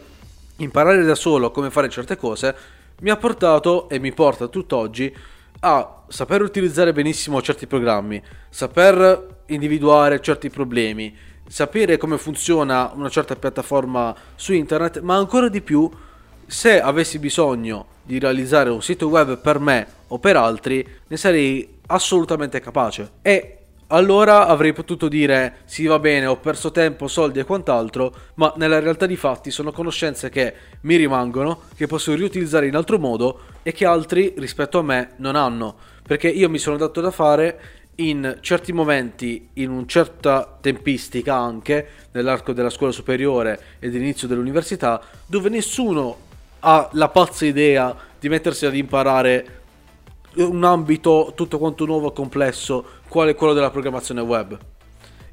imparare 0.58 1.04
da 1.04 1.16
solo 1.16 1.50
come 1.50 1.72
fare 1.72 1.90
certe 1.90 2.16
cose 2.16 2.56
mi 3.02 3.10
ha 3.10 3.18
portato 3.18 3.90
e 3.90 3.98
mi 3.98 4.14
porta 4.14 4.48
tutt'oggi 4.48 5.14
a 5.62 6.04
saper 6.08 6.42
utilizzare 6.42 6.94
benissimo 6.94 7.42
certi 7.42 7.66
programmi, 7.66 8.22
saper 8.50 9.42
individuare 9.48 10.22
certi 10.22 10.50
problemi, 10.50 11.16
sapere 11.48 11.98
come 11.98 12.18
funziona 12.18 12.92
una 12.94 13.10
certa 13.10 13.36
piattaforma 13.36 14.16
su 14.36 14.54
internet, 14.54 15.00
ma 15.00 15.16
ancora 15.16 15.48
di 15.48 15.62
più 15.62 15.90
se 16.46 16.80
avessi 16.80 17.18
bisogno 17.18 17.88
di 18.04 18.20
realizzare 18.20 18.70
un 18.70 18.82
sito 18.82 19.08
web 19.08 19.40
per 19.40 19.60
me 19.60 19.88
o 20.10 20.20
per 20.20 20.36
altri, 20.36 20.86
ne 21.08 21.18
sarei 21.18 21.80
assolutamente 21.88 22.60
capace. 22.60 23.14
E 23.22 23.63
allora 23.88 24.48
avrei 24.48 24.74
potuto 24.74 25.08
dire 25.08 25.58
sì 25.66 25.86
va 25.86 26.00
bene 26.00 26.26
ho 26.26 26.38
perso 26.38 26.72
tempo, 26.72 27.08
soldi 27.08 27.40
e 27.40 27.44
quant'altro, 27.44 28.14
ma 28.36 28.54
nella 28.58 28.80
realtà 28.80 29.06
di 29.06 29.16
fatti 29.16 29.52
sono 29.52 29.72
conoscenze 29.72 30.30
che 30.30 30.54
mi 30.82 30.96
rimangono, 30.96 31.62
che 31.76 31.88
posso 31.88 32.14
riutilizzare 32.14 32.68
in 32.68 32.76
altro 32.76 33.00
modo 33.00 33.40
e 33.64 33.72
che 33.72 33.86
altri 33.86 34.34
rispetto 34.38 34.80
a 34.80 34.84
me 34.84 35.12
non 35.18 35.36
hanno, 35.36 35.76
perché 36.06 36.28
io 36.30 36.50
mi 36.50 36.58
sono 36.58 36.78
dato 36.78 37.02
da 37.02 37.12
fare 37.12 37.60
in 37.96 38.38
certi 38.42 38.74
momenti, 38.74 39.50
in 39.54 39.70
una 39.70 39.86
certa 39.86 40.58
tempistica 40.60 41.36
anche, 41.36 41.88
nell'arco 42.12 42.54
della 42.54 42.72
scuola 42.72 42.92
superiore 42.92 43.60
e 43.80 43.90
dell'inizio 43.90 44.28
dell'università, 44.28 45.02
dove 45.26 45.50
nessuno 45.50 46.18
ha 46.62 46.90
la 46.94 47.10
pazza 47.10 47.46
idea 47.46 47.96
di 48.20 48.30
mettersi 48.30 48.66
ad 48.66 48.76
imparare 48.76 49.62
un 50.36 50.64
ambito 50.64 51.34
tutto 51.36 51.60
quanto 51.60 51.86
nuovo 51.86 52.10
e 52.10 52.14
complesso, 52.14 52.86
quale 53.14 53.36
quello 53.36 53.54
della 53.54 53.70
programmazione 53.70 54.22
web. 54.22 54.58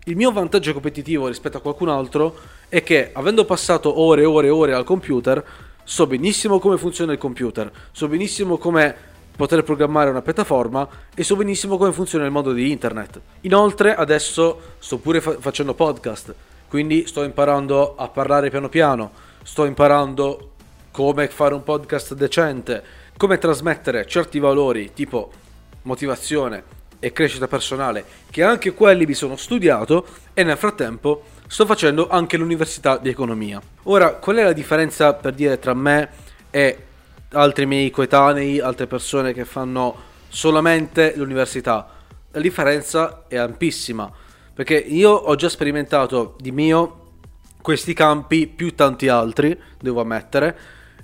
Il 0.04 0.14
mio 0.14 0.30
vantaggio 0.32 0.74
competitivo 0.74 1.28
rispetto 1.28 1.56
a 1.56 1.60
qualcun 1.62 1.88
altro 1.88 2.36
è 2.68 2.82
che, 2.82 3.08
avendo 3.14 3.46
passato 3.46 4.02
ore 4.02 4.20
e 4.20 4.26
ore 4.26 4.48
e 4.48 4.50
ore 4.50 4.74
al 4.74 4.84
computer, 4.84 5.42
so 5.82 6.06
benissimo 6.06 6.58
come 6.58 6.76
funziona 6.76 7.12
il 7.12 7.18
computer, 7.18 7.72
so 7.90 8.06
benissimo 8.06 8.58
come 8.58 8.94
poter 9.34 9.62
programmare 9.62 10.10
una 10.10 10.20
piattaforma 10.20 10.86
e 11.14 11.24
so 11.24 11.36
benissimo 11.36 11.78
come 11.78 11.92
funziona 11.92 12.26
il 12.26 12.30
mondo 12.30 12.52
di 12.52 12.70
internet. 12.70 13.18
Inoltre 13.42 13.94
adesso 13.94 14.74
sto 14.78 14.98
pure 14.98 15.22
fa- 15.22 15.38
facendo 15.40 15.72
podcast, 15.72 16.34
quindi 16.68 17.06
sto 17.06 17.22
imparando 17.22 17.96
a 17.96 18.08
parlare 18.08 18.50
piano 18.50 18.68
piano, 18.68 19.10
sto 19.42 19.64
imparando 19.64 20.50
come 20.90 21.28
fare 21.28 21.54
un 21.54 21.62
podcast 21.62 22.12
decente, 22.12 22.84
come 23.16 23.38
trasmettere 23.38 24.06
certi 24.06 24.38
valori 24.38 24.92
tipo 24.92 25.32
motivazione 25.84 26.76
e 27.00 27.12
crescita 27.12 27.48
personale, 27.48 28.04
che 28.30 28.42
anche 28.42 28.72
quelli 28.72 29.06
mi 29.06 29.14
sono 29.14 29.36
studiato 29.36 30.06
e 30.34 30.44
nel 30.44 30.56
frattempo 30.56 31.24
sto 31.48 31.66
facendo 31.66 32.08
anche 32.08 32.36
l'università 32.36 32.96
di 32.98 33.08
economia. 33.08 33.60
Ora, 33.84 34.14
qual 34.14 34.36
è 34.36 34.44
la 34.44 34.52
differenza 34.52 35.14
per 35.14 35.32
dire 35.32 35.58
tra 35.58 35.74
me 35.74 36.08
e 36.50 36.84
altri 37.32 37.66
miei 37.66 37.90
coetanei, 37.90 38.60
altre 38.60 38.86
persone 38.86 39.32
che 39.32 39.44
fanno 39.44 40.08
solamente 40.28 41.14
l'università. 41.16 41.88
La 42.30 42.40
differenza 42.40 43.24
è 43.26 43.36
ampissima, 43.36 44.10
perché 44.54 44.76
io 44.76 45.10
ho 45.10 45.34
già 45.34 45.48
sperimentato 45.48 46.36
di 46.38 46.52
mio 46.52 46.96
questi 47.60 47.94
campi 47.94 48.46
più 48.46 48.74
tanti 48.74 49.08
altri, 49.08 49.58
devo 49.80 50.00
ammettere, 50.00 50.58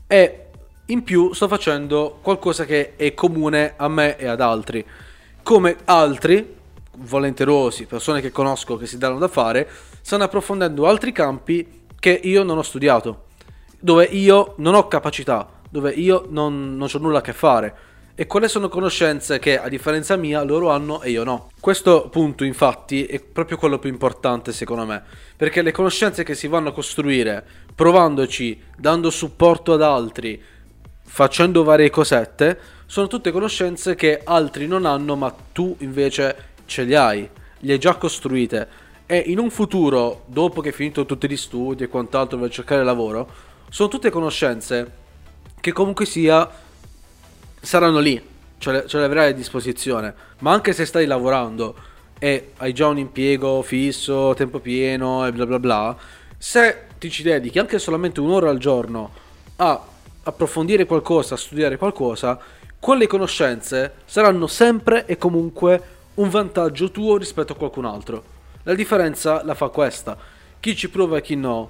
e 0.07 0.43
in 0.87 1.03
più 1.03 1.33
sto 1.33 1.49
facendo 1.49 2.19
qualcosa 2.23 2.65
che 2.65 2.95
è 2.97 3.13
comune 3.15 3.75
a 3.77 3.89
me 3.89 4.17
e 4.17 4.27
ad 4.27 4.41
altri. 4.41 4.85
Come 5.47 5.77
altri, 5.85 6.57
volenterosi, 6.97 7.87
persone 7.87 8.21
che 8.21 8.33
conosco 8.33 8.77
che 8.77 8.89
si 8.89 8.99
danno 8.99 9.17
da 9.19 9.29
fare, 9.29 9.71
stanno 10.01 10.25
approfondendo 10.25 10.89
altri 10.89 11.13
campi 11.13 11.85
che 12.01 12.19
io 12.21 12.43
non 12.43 12.59
ho 12.59 12.63
studiato, 12.63 13.27
dove 13.79 14.07
io 14.07 14.55
non 14.57 14.75
ho 14.75 14.89
capacità 14.89 15.49
dove 15.71 15.93
io 15.93 16.27
non, 16.31 16.77
non 16.77 16.89
ho 16.93 16.99
nulla 16.99 17.19
a 17.19 17.21
che 17.21 17.33
fare. 17.33 17.77
E 18.17 18.27
quali 18.27 18.49
sono 18.49 18.69
conoscenze 18.69 19.39
che 19.39 19.57
a 19.57 19.69
differenza 19.69 20.17
mia 20.17 20.43
loro 20.43 20.71
hanno 20.71 21.01
e 21.01 21.11
io 21.11 21.23
no. 21.23 21.51
Questo 21.61 22.09
punto 22.09 22.43
infatti 22.43 23.07
è 23.07 23.21
proprio 23.21 23.57
quello 23.57 23.79
più 23.79 23.89
importante 23.89 24.53
secondo 24.53 24.85
me, 24.85 25.01
perché 25.37 25.63
le 25.63 25.71
conoscenze 25.71 26.25
che 26.25 26.35
si 26.35 26.49
vanno 26.49 26.71
a 26.71 26.73
costruire 26.73 27.47
provandoci, 27.73 28.61
dando 28.77 29.11
supporto 29.11 29.75
ad 29.75 29.83
altri, 29.83 30.43
facendo 31.05 31.63
varie 31.63 31.91
cosette, 31.91 32.59
sono 32.87 33.09
tutte 33.09 33.33
conoscenze 33.33 33.95
che 33.95 34.21
altri 34.25 34.67
non 34.67 34.87
hanno 34.87 35.17
ma 35.17 35.35
tu 35.53 35.77
invece 35.81 36.55
ce 36.67 36.85
le 36.85 36.97
hai, 36.97 37.29
le 37.59 37.73
hai 37.73 37.79
già 37.79 37.97
costruite. 37.97 38.85
E 39.07 39.19
in 39.19 39.39
un 39.39 39.51
futuro, 39.51 40.23
dopo 40.27 40.61
che 40.61 40.69
hai 40.69 40.75
finito 40.75 41.05
tutti 41.05 41.29
gli 41.29 41.37
studi 41.37 41.85
e 41.85 41.89
quant'altro 41.89 42.39
per 42.39 42.51
cercare 42.51 42.85
lavoro, 42.85 43.29
sono 43.69 43.89
tutte 43.89 44.11
conoscenze 44.11 45.05
che 45.61 45.73
comunque 45.73 46.07
sia 46.07 46.49
saranno 47.61 47.99
lì, 47.99 48.21
ce 48.59 48.73
le, 48.73 48.87
ce 48.87 48.99
le 48.99 49.05
avrai 49.05 49.31
a 49.31 49.35
disposizione, 49.35 50.15
ma 50.39 50.53
anche 50.53 50.73
se 50.73 50.85
stai 50.85 51.07
lavorando 51.07 51.75
e 52.19 52.53
hai 52.59 52.73
già 52.73 52.87
un 52.87 52.99
impiego 52.99 53.63
fisso, 53.63 54.35
tempo 54.35 54.61
pieno 54.61 55.27
e 55.27 55.33
bla 55.33 55.47
bla 55.47 55.59
bla, 55.59 55.97
se 56.39 56.85
ti 56.99 57.11
ci 57.11 57.23
dedichi 57.23 57.59
anche 57.59 57.79
solamente 57.79 58.21
un'ora 58.21 58.51
al 58.51 58.59
giorno 58.59 59.11
a 59.57 59.85
approfondire 60.23 60.87
qualcosa, 60.87 61.35
a 61.35 61.39
studiare 61.39 61.77
qualcosa, 61.77 62.39
quelle 62.87 63.09
conoscenze 63.09 63.95
saranno 64.05 64.47
sempre 64.47 65.07
e 65.07 65.19
comunque 65.19 65.83
un 66.15 66.29
vantaggio 66.29 66.93
tuo 66.93 67.17
rispetto 67.17 67.53
a 67.53 67.57
qualcun 67.57 67.85
altro. 67.85 68.23
La 68.63 68.75
differenza 68.75 69.43
la 69.43 69.55
fa 69.55 69.71
questa. 69.71 70.17
Chi 70.61 70.77
ci 70.77 70.89
prova 70.89 71.17
e 71.17 71.21
chi 71.21 71.35
no 71.35 71.69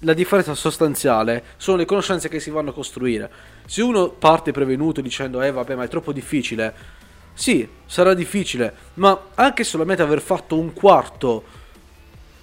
la 0.00 0.12
differenza 0.12 0.56
sostanziale 0.56 1.44
sono 1.56 1.76
le 1.76 1.84
conoscenze 1.84 2.28
che 2.28 2.40
si 2.40 2.50
vanno 2.50 2.70
a 2.70 2.72
costruire. 2.72 3.30
Se 3.64 3.80
uno 3.80 4.08
parte 4.08 4.50
prevenuto 4.50 5.00
dicendo 5.00 5.40
eh 5.40 5.52
vabbè 5.52 5.76
ma 5.76 5.84
è 5.84 5.88
troppo 5.88 6.10
difficile, 6.10 6.74
sì, 7.32 7.68
sarà 7.86 8.12
difficile, 8.12 8.74
ma 8.94 9.16
anche 9.34 9.62
solamente 9.62 10.02
aver 10.02 10.20
fatto 10.20 10.58
un 10.58 10.72
quarto 10.72 11.44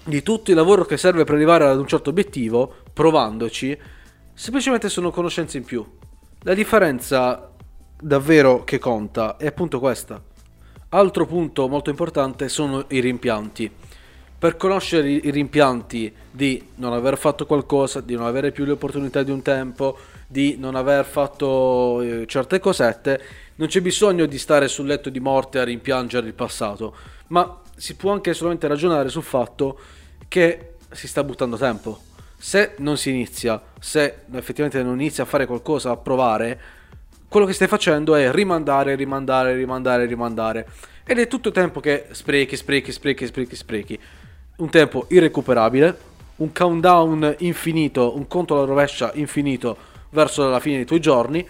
di 0.05 0.23
tutto 0.23 0.49
il 0.49 0.55
lavoro 0.55 0.85
che 0.85 0.95
serve 0.95 1.25
per 1.25 1.35
arrivare 1.35 1.65
ad 1.65 1.77
un 1.77 1.87
certo 1.87 2.11
obiettivo, 2.11 2.73
provandoci, 2.93 3.77
semplicemente 4.33 4.87
sono 4.87 5.11
conoscenze 5.11 5.57
in 5.57 5.65
più. 5.65 5.85
La 6.45 6.53
differenza 6.53 7.52
davvero 7.99 8.63
che 8.63 8.79
conta 8.79 9.37
è 9.37 9.47
appunto 9.47 9.79
questa. 9.79 10.21
Altro 10.89 11.25
punto 11.25 11.67
molto 11.67 11.89
importante 11.89 12.49
sono 12.49 12.85
i 12.89 12.99
rimpianti 12.99 13.71
per 14.43 14.57
conoscere 14.57 15.09
i 15.09 15.31
rimpianti 15.31 16.13
di 16.29 16.61
non 16.75 16.91
aver 16.91 17.17
fatto 17.17 17.45
qualcosa, 17.45 18.01
di 18.01 18.13
non 18.13 18.25
avere 18.25 18.51
più 18.51 18.65
le 18.65 18.73
opportunità 18.73 19.23
di 19.23 19.31
un 19.31 19.41
tempo, 19.41 19.97
di 20.27 20.57
non 20.59 20.75
aver 20.75 21.05
fatto 21.05 22.01
eh, 22.01 22.25
certe 22.27 22.59
cosette, 22.59 23.21
non 23.55 23.69
c'è 23.69 23.79
bisogno 23.79 24.25
di 24.25 24.37
stare 24.37 24.67
sul 24.67 24.85
letto 24.85 25.09
di 25.09 25.21
morte 25.21 25.59
a 25.59 25.63
rimpiangere 25.63 26.27
il 26.27 26.33
passato, 26.33 26.93
ma 27.27 27.61
si 27.77 27.95
può 27.95 28.11
anche 28.11 28.33
solamente 28.33 28.67
ragionare 28.67 29.07
sul 29.07 29.23
fatto 29.23 29.79
che 30.27 30.73
si 30.91 31.07
sta 31.07 31.23
buttando 31.23 31.55
tempo. 31.55 32.01
Se 32.37 32.73
non 32.79 32.97
si 32.97 33.11
inizia, 33.11 33.63
se 33.79 34.23
effettivamente 34.33 34.83
non 34.83 34.99
inizia 34.99 35.23
a 35.23 35.25
fare 35.25 35.45
qualcosa, 35.45 35.91
a 35.91 35.95
provare, 35.95 36.59
quello 37.33 37.47
che 37.47 37.53
stai 37.53 37.67
facendo 37.67 38.13
è 38.13 38.31
rimandare, 38.31 38.93
rimandare, 38.93 39.55
rimandare, 39.55 40.05
rimandare. 40.05 40.67
Ed 41.03 41.17
è 41.17 41.27
tutto 41.27 41.49
tempo 41.49 41.79
che 41.79 42.05
sprechi, 42.11 42.55
sprechi, 42.55 42.91
sprechi, 42.91 43.25
sprechi, 43.25 43.55
sprechi 43.55 43.99
un 44.57 44.69
tempo 44.69 45.07
irrecuperabile, 45.09 45.97
un 46.35 46.51
countdown 46.51 47.37
infinito, 47.39 48.15
un 48.15 48.27
conto 48.27 48.53
alla 48.55 48.65
rovescia 48.65 49.09
infinito 49.15 49.75
verso 50.11 50.47
la 50.47 50.59
fine 50.59 50.75
dei 50.75 50.85
tuoi 50.85 50.99
giorni 50.99 51.43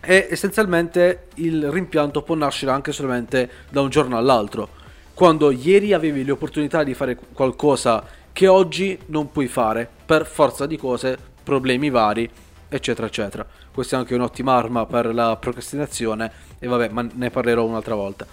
e 0.00 0.28
essenzialmente 0.30 1.26
il 1.34 1.72
rimpianto 1.72 2.22
può 2.22 2.36
nascere 2.36 2.70
anche 2.70 2.92
solamente 2.92 3.50
da 3.70 3.80
un 3.80 3.88
giorno 3.88 4.16
all'altro. 4.16 4.68
Quando 5.12 5.50
ieri 5.50 5.92
avevi 5.92 6.24
le 6.24 6.30
opportunità 6.30 6.84
di 6.84 6.94
fare 6.94 7.18
qualcosa 7.32 8.04
che 8.32 8.46
oggi 8.46 8.96
non 9.06 9.32
puoi 9.32 9.48
fare 9.48 9.88
per 10.06 10.24
forza 10.24 10.66
di 10.66 10.76
cose, 10.76 11.18
problemi 11.42 11.90
vari, 11.90 12.30
eccetera, 12.68 13.08
eccetera. 13.08 13.44
Questa 13.74 13.96
è 13.96 13.98
anche 13.98 14.14
un'ottima 14.14 14.54
arma 14.54 14.86
per 14.86 15.12
la 15.12 15.34
procrastinazione 15.34 16.30
e 16.60 16.68
vabbè, 16.68 16.90
ma 16.90 17.04
ne 17.12 17.30
parlerò 17.30 17.64
un'altra 17.64 17.96
volta. 17.96 18.24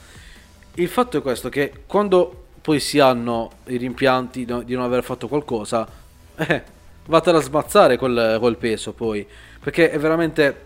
Il 0.76 0.88
fatto 0.88 1.18
è 1.18 1.22
questo 1.24 1.50
che 1.50 1.74
quando 1.88 2.44
poi 2.62 2.80
si 2.80 3.00
hanno 3.00 3.50
i 3.66 3.78
rimpianti 3.78 4.46
di 4.46 4.76
non 4.76 4.84
aver 4.84 5.04
fatto 5.04 5.28
qualcosa, 5.28 5.88
eh, 6.38 6.64
vattene 7.08 7.40
a 7.40 7.42
smazzare 7.42 7.98
quel, 7.98 8.38
quel 8.40 8.56
peso 8.58 8.94
poi, 8.94 9.26
perché 9.60 9.90
è 9.90 9.98
veramente 9.98 10.66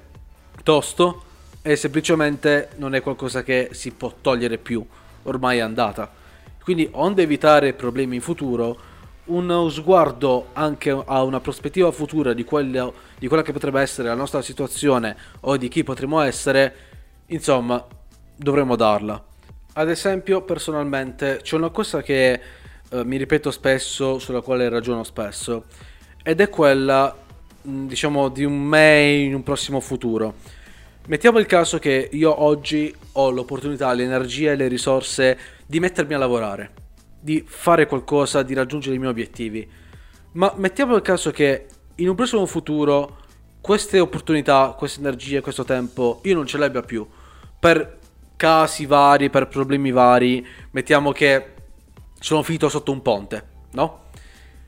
tosto 0.61 1.23
e 1.61 1.77
semplicemente 1.77 2.71
non 2.75 2.95
è 2.95 3.01
qualcosa 3.01 3.43
che 3.43 3.69
si 3.71 3.91
può 3.91 4.13
togliere 4.19 4.57
più, 4.57 4.85
ormai 5.23 5.59
è 5.59 5.61
andata. 5.61 6.11
Quindi, 6.61 6.89
onde 6.91 7.21
evitare 7.21 7.71
problemi 7.71 8.15
in 8.15 8.21
futuro, 8.21 8.77
uno 9.25 9.69
sguardo 9.69 10.47
anche 10.53 10.89
a 10.89 11.23
una 11.23 11.39
prospettiva 11.39 11.91
futura 11.91 12.33
di, 12.33 12.43
quello, 12.43 12.93
di 13.17 13.27
quella 13.27 13.41
che 13.43 13.51
potrebbe 13.51 13.81
essere 13.81 14.07
la 14.07 14.13
nostra 14.13 14.41
situazione 14.41 15.15
o 15.41 15.57
di 15.57 15.67
chi 15.67 15.83
potremmo 15.83 16.21
essere, 16.21 16.75
insomma, 17.27 17.83
dovremmo 18.35 18.75
darla. 18.75 19.23
Ad 19.73 19.89
esempio, 19.89 20.41
personalmente, 20.43 21.39
c'è 21.41 21.55
una 21.55 21.69
cosa 21.69 22.01
che 22.01 22.39
eh, 22.89 23.03
mi 23.03 23.17
ripeto 23.17 23.51
spesso, 23.51 24.19
sulla 24.19 24.41
quale 24.41 24.69
ragiono 24.69 25.03
spesso, 25.03 25.65
ed 26.23 26.39
è 26.39 26.49
quella, 26.49 27.15
mm, 27.67 27.87
diciamo, 27.87 28.29
di 28.29 28.43
un 28.43 28.57
me 28.57 29.11
in 29.11 29.33
un 29.33 29.43
prossimo 29.43 29.79
futuro. 29.79 30.35
Mettiamo 31.07 31.39
il 31.39 31.45
caso 31.45 31.77
che 31.77 32.09
io 32.11 32.43
oggi 32.43 32.93
ho 33.13 33.29
l'opportunità, 33.29 33.91
l'energia 33.93 34.51
e 34.51 34.55
le 34.55 34.67
risorse 34.67 35.37
di 35.65 35.79
mettermi 35.79 36.13
a 36.13 36.17
lavorare, 36.17 36.71
di 37.25 37.43
fare 37.43 37.87
qualcosa, 37.87 38.43
di 38.43 38.53
raggiungere 38.53 38.93
i 38.93 38.99
miei 38.99 39.09
obiettivi. 39.09 39.67
Ma 40.33 40.53
mettiamo 40.57 40.95
il 40.95 41.01
caso 41.01 41.31
che 41.31 41.65
in 41.95 42.07
un 42.07 42.13
prossimo 42.13 42.45
futuro 42.45 43.17
queste 43.61 43.99
opportunità, 43.99 44.75
queste 44.77 44.99
energie, 44.99 45.41
questo 45.41 45.63
tempo 45.63 46.19
io 46.21 46.35
non 46.35 46.45
ce 46.45 46.59
l'abbia 46.59 46.83
più 46.83 47.03
per 47.59 47.97
casi 48.35 48.85
vari, 48.85 49.31
per 49.31 49.47
problemi 49.47 49.89
vari, 49.89 50.45
mettiamo 50.69 51.11
che 51.11 51.53
sono 52.19 52.43
finito 52.43 52.69
sotto 52.69 52.91
un 52.91 53.01
ponte, 53.01 53.43
no? 53.71 54.03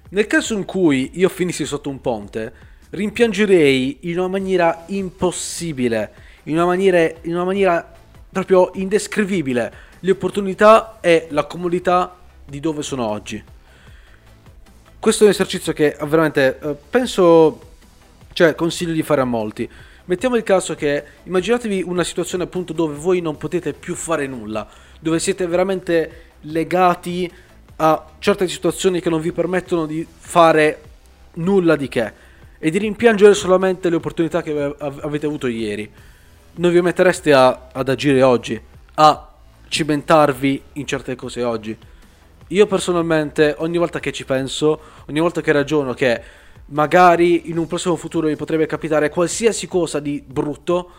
Nel 0.10 0.26
caso 0.26 0.56
in 0.56 0.66
cui 0.66 1.12
io 1.14 1.30
finissi 1.30 1.64
sotto 1.64 1.92
un 1.92 2.02
ponte, 2.02 2.54
rimpiangerei 2.90 4.00
in 4.10 4.18
una 4.18 4.30
maniera 4.30 4.86
impossibile, 4.88 6.12
in 6.46 6.56
una 6.56 6.66
maniera, 6.66 7.04
in 7.22 7.36
una 7.36 7.44
maniera 7.44 7.94
proprio 8.32 8.72
indescrivibile 8.74 9.86
le 10.00 10.12
opportunità 10.12 10.98
e 11.02 11.28
la 11.30 11.46
comodità 11.46 12.16
di 12.48 12.60
dove 12.60 12.82
sono 12.82 13.08
oggi. 13.08 13.44
Questo 15.00 15.24
è 15.24 15.28
un 15.28 15.34
esercizio 15.34 15.74
che 15.74 15.96
veramente 16.02 16.60
eh, 16.60 16.76
penso, 16.90 17.62
cioè 18.34 18.56
consiglio 18.56 18.94
di 18.94 19.04
fare 19.04 19.22
a 19.22 19.26
molti. 19.26 19.70
Mettiamo 20.06 20.38
il 20.38 20.44
caso 20.44 20.74
che 20.74 21.04
immaginatevi 21.24 21.84
una 21.84 22.04
situazione 22.04 22.46
appunto 22.46 22.74
dove 22.74 22.96
voi 22.96 23.20
non 23.20 23.38
potete 23.38 23.74
più 23.74 23.94
fare 23.94 24.26
nulla, 24.26 24.68
dove 25.00 25.20
siete 25.20 25.46
veramente 25.48 26.26
legati 26.42 27.32
a 27.78 28.06
certe 28.20 28.48
situazioni 28.48 29.02
che 29.02 29.10
non 29.10 29.22
vi 29.22 29.32
permettono 29.32 29.86
di 29.86 30.08
fare 30.18 30.82
nulla 31.34 31.76
di 31.76 31.88
che 31.88 32.26
e 32.58 32.70
di 32.72 32.78
rimpiangere 32.78 33.34
solamente 33.34 33.90
le 33.90 33.98
opportunità 33.98 34.42
che 34.42 34.76
avete 34.80 35.26
avuto 35.26 35.48
ieri. 35.48 35.90
Non 36.56 36.72
vi 36.72 36.82
mettereste 36.82 37.34
a, 37.34 37.68
ad 37.72 37.90
agire 37.90 38.24
oggi, 38.24 38.60
a 38.96 39.30
cimentarvi 39.68 40.64
in 40.74 40.88
certe 40.88 41.16
cose 41.16 41.44
oggi. 41.44 41.78
Io 42.52 42.66
personalmente, 42.66 43.56
ogni 43.58 43.78
volta 43.78 44.00
che 44.00 44.14
ci 44.14 44.24
penso, 44.24 44.80
ogni 45.10 45.20
volta 45.20 45.42
che 45.42 45.52
ragiono 45.52 45.94
che 45.94 46.22
magari 46.68 47.50
in 47.50 47.58
un 47.58 47.68
prossimo 47.68 47.98
futuro 47.98 48.28
mi 48.28 48.38
potrebbe 48.38 48.66
capitare 48.66 49.10
qualsiasi 49.10 49.68
cosa 49.68 50.00
di 50.00 50.24
brutto, 50.26 50.92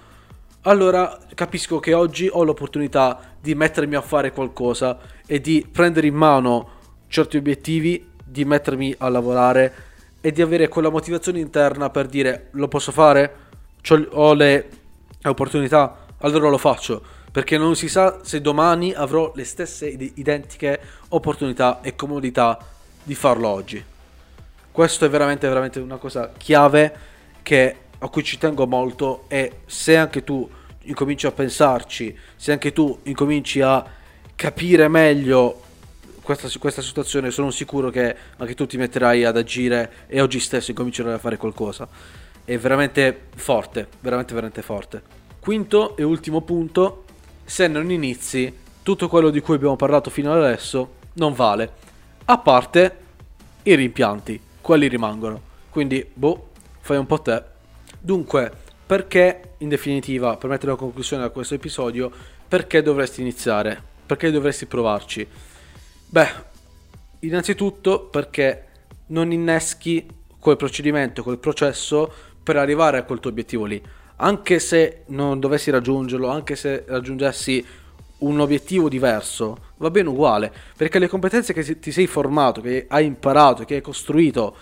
allora 0.62 1.18
capisco 1.34 1.78
che 1.78 1.94
oggi 1.94 2.28
ho 2.30 2.42
l'opportunità 2.44 3.36
di 3.40 3.54
mettermi 3.54 3.94
a 3.94 4.02
fare 4.02 4.30
qualcosa 4.32 4.98
e 5.26 5.40
di 5.40 5.66
prendere 5.70 6.06
in 6.06 6.14
mano 6.14 6.68
certi 7.08 7.38
obiettivi, 7.38 8.06
di 8.22 8.44
mettermi 8.44 8.94
a 8.98 9.08
lavorare 9.08 9.74
e 10.20 10.32
di 10.32 10.42
avere 10.42 10.68
quella 10.68 10.90
motivazione 10.90 11.38
interna 11.38 11.88
per 11.88 12.08
dire 12.08 12.48
lo 12.52 12.68
posso 12.68 12.92
fare, 12.92 13.34
ho 14.10 14.34
le 14.34 14.68
opportunità, 15.24 16.04
allora 16.18 16.50
lo 16.50 16.58
faccio, 16.58 17.02
perché 17.30 17.58
non 17.58 17.76
si 17.76 17.88
sa 17.88 18.20
se 18.22 18.40
domani 18.40 18.92
avrò 18.92 19.32
le 19.34 19.44
stesse 19.44 19.86
identiche 19.86 20.80
opportunità 21.08 21.80
e 21.82 21.94
comodità 21.94 22.58
di 23.02 23.14
farlo 23.14 23.48
oggi. 23.48 23.84
Questo 24.70 25.04
è 25.04 25.08
veramente, 25.08 25.48
veramente 25.48 25.80
una 25.80 25.96
cosa 25.96 26.32
chiave 26.36 26.94
che, 27.42 27.74
a 27.98 28.08
cui 28.08 28.22
ci 28.22 28.38
tengo 28.38 28.66
molto 28.66 29.24
e 29.28 29.60
se 29.66 29.96
anche 29.96 30.22
tu 30.22 30.48
incominci 30.82 31.26
a 31.26 31.32
pensarci, 31.32 32.16
se 32.36 32.52
anche 32.52 32.72
tu 32.72 32.98
incominci 33.04 33.60
a 33.60 33.84
capire 34.34 34.88
meglio 34.88 35.62
questa, 36.22 36.48
questa 36.58 36.82
situazione, 36.82 37.30
sono 37.30 37.50
sicuro 37.50 37.90
che 37.90 38.14
anche 38.36 38.54
tu 38.54 38.66
ti 38.66 38.76
metterai 38.76 39.24
ad 39.24 39.36
agire 39.36 39.90
e 40.06 40.20
oggi 40.20 40.38
stesso 40.40 40.70
incomincerai 40.70 41.14
a 41.14 41.18
fare 41.18 41.38
qualcosa. 41.38 41.88
È 42.44 42.56
veramente 42.58 43.28
forte, 43.34 43.88
veramente, 44.00 44.34
veramente 44.34 44.62
forte. 44.62 45.02
Quinto 45.40 45.96
e 45.96 46.02
ultimo 46.02 46.42
punto, 46.42 47.04
se 47.48 47.66
non 47.66 47.90
inizi, 47.90 48.54
tutto 48.82 49.08
quello 49.08 49.30
di 49.30 49.40
cui 49.40 49.54
abbiamo 49.54 49.74
parlato 49.74 50.10
fino 50.10 50.30
ad 50.30 50.44
adesso 50.44 50.96
non 51.14 51.32
vale. 51.32 51.72
A 52.26 52.36
parte 52.36 52.96
i 53.62 53.74
rimpianti, 53.74 54.38
quelli 54.60 54.86
rimangono. 54.86 55.40
Quindi, 55.70 56.06
boh, 56.12 56.50
fai 56.80 56.98
un 56.98 57.06
po' 57.06 57.22
te. 57.22 57.42
Dunque, 57.98 58.52
perché, 58.84 59.54
in 59.58 59.70
definitiva, 59.70 60.36
per 60.36 60.50
mettere 60.50 60.72
una 60.72 60.80
conclusione 60.80 61.24
a 61.24 61.30
questo 61.30 61.54
episodio, 61.54 62.12
perché 62.46 62.82
dovresti 62.82 63.22
iniziare? 63.22 63.82
Perché 64.04 64.30
dovresti 64.30 64.66
provarci? 64.66 65.26
Beh, 66.04 66.28
innanzitutto 67.20 68.04
perché 68.04 68.66
non 69.06 69.32
inneschi 69.32 70.06
quel 70.38 70.58
procedimento, 70.58 71.22
quel 71.22 71.38
processo 71.38 72.12
per 72.42 72.56
arrivare 72.56 72.98
a 72.98 73.04
quel 73.04 73.20
tuo 73.20 73.30
obiettivo 73.30 73.64
lì. 73.64 73.82
Anche 74.20 74.58
se 74.58 75.02
non 75.06 75.40
dovessi 75.40 75.70
raggiungerlo, 75.70 76.28
anche 76.28 76.56
se 76.56 76.84
raggiungessi 76.86 77.64
un 78.18 78.40
obiettivo 78.40 78.88
diverso, 78.88 79.58
va 79.76 79.90
bene 79.90 80.08
uguale, 80.08 80.52
perché 80.76 80.98
le 80.98 81.08
competenze 81.08 81.52
che 81.52 81.78
ti 81.78 81.92
sei 81.92 82.06
formato, 82.06 82.60
che 82.60 82.86
hai 82.88 83.06
imparato, 83.06 83.64
che 83.64 83.76
hai 83.76 83.80
costruito 83.80 84.56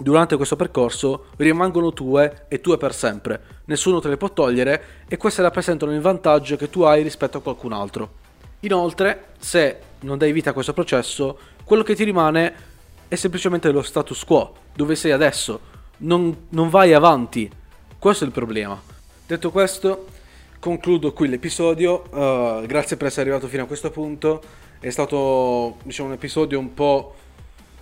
durante 0.00 0.36
questo 0.36 0.56
percorso 0.56 1.26
rimangono 1.36 1.92
tue 1.92 2.46
e 2.48 2.60
tue 2.60 2.78
per 2.78 2.94
sempre. 2.94 3.40
Nessuno 3.66 4.00
te 4.00 4.08
le 4.08 4.16
può 4.16 4.30
togliere 4.30 4.82
e 5.08 5.16
queste 5.16 5.42
rappresentano 5.42 5.92
il 5.92 6.00
vantaggio 6.00 6.56
che 6.56 6.70
tu 6.70 6.82
hai 6.82 7.02
rispetto 7.02 7.38
a 7.38 7.42
qualcun 7.42 7.72
altro. 7.72 8.22
Inoltre, 8.60 9.26
se 9.38 9.78
non 10.00 10.16
dai 10.16 10.32
vita 10.32 10.50
a 10.50 10.52
questo 10.54 10.72
processo, 10.72 11.38
quello 11.64 11.82
che 11.82 11.94
ti 11.94 12.04
rimane 12.04 12.54
è 13.08 13.14
semplicemente 13.14 13.70
lo 13.70 13.82
status 13.82 14.24
quo, 14.24 14.54
dove 14.74 14.96
sei 14.96 15.12
adesso. 15.12 15.72
Non, 15.98 16.46
non 16.48 16.70
vai 16.70 16.94
avanti. 16.94 17.50
Questo 18.04 18.24
è 18.24 18.26
il 18.26 18.34
problema. 18.34 18.78
Detto 19.26 19.50
questo, 19.50 20.08
concludo 20.58 21.14
qui 21.14 21.26
l'episodio. 21.26 22.02
Uh, 22.10 22.66
grazie 22.66 22.98
per 22.98 23.06
essere 23.06 23.22
arrivato 23.22 23.48
fino 23.48 23.62
a 23.62 23.66
questo 23.66 23.90
punto. 23.90 24.42
È 24.78 24.90
stato 24.90 25.78
diciamo, 25.84 26.08
un 26.08 26.14
episodio 26.14 26.58
un 26.58 26.74
po' 26.74 27.14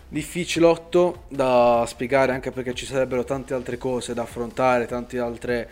difficilotto 0.06 1.24
da 1.26 1.82
spiegare 1.88 2.30
anche 2.30 2.52
perché 2.52 2.72
ci 2.72 2.86
sarebbero 2.86 3.24
tante 3.24 3.52
altre 3.52 3.78
cose 3.78 4.14
da 4.14 4.22
affrontare, 4.22 4.86
tante 4.86 5.18
altre 5.18 5.68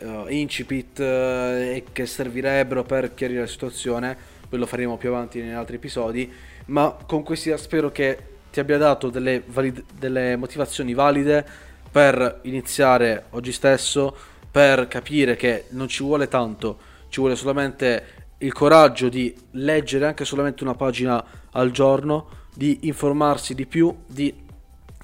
uh, 0.00 0.26
incipit 0.28 0.98
uh, 0.98 1.82
che 1.90 2.04
servirebbero 2.04 2.82
per 2.82 3.14
chiarire 3.14 3.40
la 3.40 3.46
situazione 3.46 4.14
poi 4.46 4.58
lo 4.58 4.66
faremo 4.66 4.98
più 4.98 5.08
avanti 5.08 5.40
negli 5.40 5.52
altri 5.52 5.76
episodi, 5.76 6.30
ma 6.66 6.94
comunque 7.06 7.36
sia 7.36 7.56
spero 7.56 7.90
che 7.90 8.18
ti 8.52 8.60
abbia 8.60 8.76
dato 8.76 9.08
delle, 9.08 9.42
valide, 9.46 9.82
delle 9.98 10.36
motivazioni 10.36 10.92
valide 10.92 11.72
per 11.94 12.40
iniziare 12.42 13.26
oggi 13.30 13.52
stesso, 13.52 14.16
per 14.50 14.88
capire 14.88 15.36
che 15.36 15.66
non 15.70 15.86
ci 15.86 16.02
vuole 16.02 16.26
tanto, 16.26 16.78
ci 17.08 17.20
vuole 17.20 17.36
solamente 17.36 18.32
il 18.38 18.52
coraggio 18.52 19.08
di 19.08 19.32
leggere 19.52 20.06
anche 20.06 20.24
solamente 20.24 20.64
una 20.64 20.74
pagina 20.74 21.24
al 21.52 21.70
giorno, 21.70 22.42
di 22.52 22.80
informarsi 22.82 23.54
di 23.54 23.66
più, 23.66 23.94
di 24.06 24.34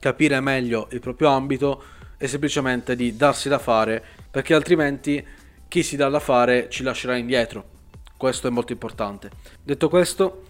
capire 0.01 0.41
meglio 0.41 0.89
il 0.91 0.99
proprio 0.99 1.29
ambito 1.29 1.85
e 2.19 2.27
semplicemente 2.27 2.97
di 2.97 3.15
darsi 3.15 3.49
da 3.49 3.61
fare, 3.61 4.03
perché 4.29 4.55
altrimenti 4.55 5.25
chi 5.69 5.85
si 5.85 5.95
dà 5.95 6.09
da 6.09 6.19
fare 6.19 6.69
ci 6.71 6.83
lascerà 6.83 7.15
indietro 7.15 7.79
questo 8.21 8.49
è 8.49 8.51
molto 8.51 8.73
importante. 8.73 9.31
Detto 9.63 9.89
questo, 9.89 10.43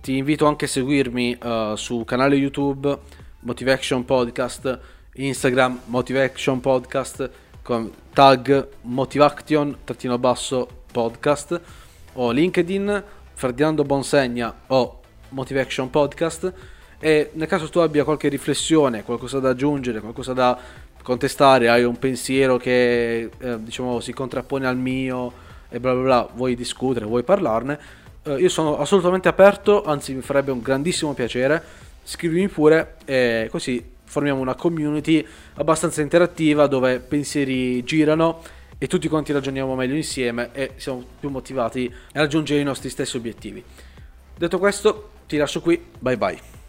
ti 0.00 0.16
invito 0.16 0.46
anche 0.46 0.64
a 0.64 0.68
seguirmi 0.68 1.38
uh, 1.40 1.76
su 1.76 2.02
canale 2.04 2.34
YouTube 2.34 2.98
Motivation 3.42 4.04
Podcast, 4.04 4.80
Instagram 5.14 5.80
Motivation 5.86 6.60
Podcast 6.60 7.30
con 7.62 7.90
tag 8.12 8.68
Motivaction 8.82 9.78
trattino 9.84 10.18
basso 10.18 10.68
podcast 10.90 11.60
o 12.14 12.30
LinkedIn 12.30 13.02
Ferdinando 13.34 13.84
Bonsegna 13.84 14.52
o 14.66 15.00
Motivation 15.30 15.88
Podcast. 15.90 16.52
E 16.98 17.30
nel 17.34 17.46
caso 17.46 17.68
tu 17.68 17.78
abbia 17.78 18.02
qualche 18.02 18.28
riflessione, 18.28 19.02
qualcosa 19.04 19.38
da 19.38 19.50
aggiungere, 19.50 20.00
qualcosa 20.00 20.32
da 20.32 20.58
contestare, 21.02 21.68
hai 21.68 21.84
un 21.84 21.98
pensiero 21.98 22.56
che 22.56 23.30
eh, 23.38 23.62
diciamo 23.62 24.00
si 24.00 24.12
contrappone 24.12 24.66
al 24.66 24.76
mio 24.76 25.32
e 25.68 25.78
bla 25.78 25.92
bla 25.92 26.02
bla, 26.02 26.28
vuoi 26.34 26.56
discutere, 26.56 27.04
vuoi 27.04 27.22
parlarne, 27.22 27.78
eh, 28.22 28.36
io 28.36 28.48
sono 28.48 28.78
assolutamente 28.78 29.28
aperto, 29.28 29.84
anzi 29.84 30.14
mi 30.14 30.22
farebbe 30.22 30.50
un 30.50 30.62
grandissimo 30.62 31.12
piacere, 31.12 31.62
scrivimi 32.02 32.48
pure 32.48 32.96
e 33.04 33.48
così 33.50 33.92
formiamo 34.14 34.40
una 34.40 34.54
community 34.54 35.26
abbastanza 35.54 36.00
interattiva 36.00 36.68
dove 36.68 37.00
pensieri 37.00 37.82
girano 37.82 38.40
e 38.78 38.86
tutti 38.86 39.08
quanti 39.08 39.32
ragioniamo 39.32 39.74
meglio 39.74 39.96
insieme 39.96 40.50
e 40.52 40.72
siamo 40.76 41.04
più 41.18 41.30
motivati 41.30 41.92
a 42.12 42.20
raggiungere 42.20 42.60
i 42.60 42.64
nostri 42.64 42.90
stessi 42.90 43.16
obiettivi. 43.16 43.62
Detto 44.36 44.58
questo, 44.60 45.10
ti 45.26 45.36
lascio 45.36 45.60
qui, 45.60 45.82
bye 45.98 46.16
bye. 46.16 46.63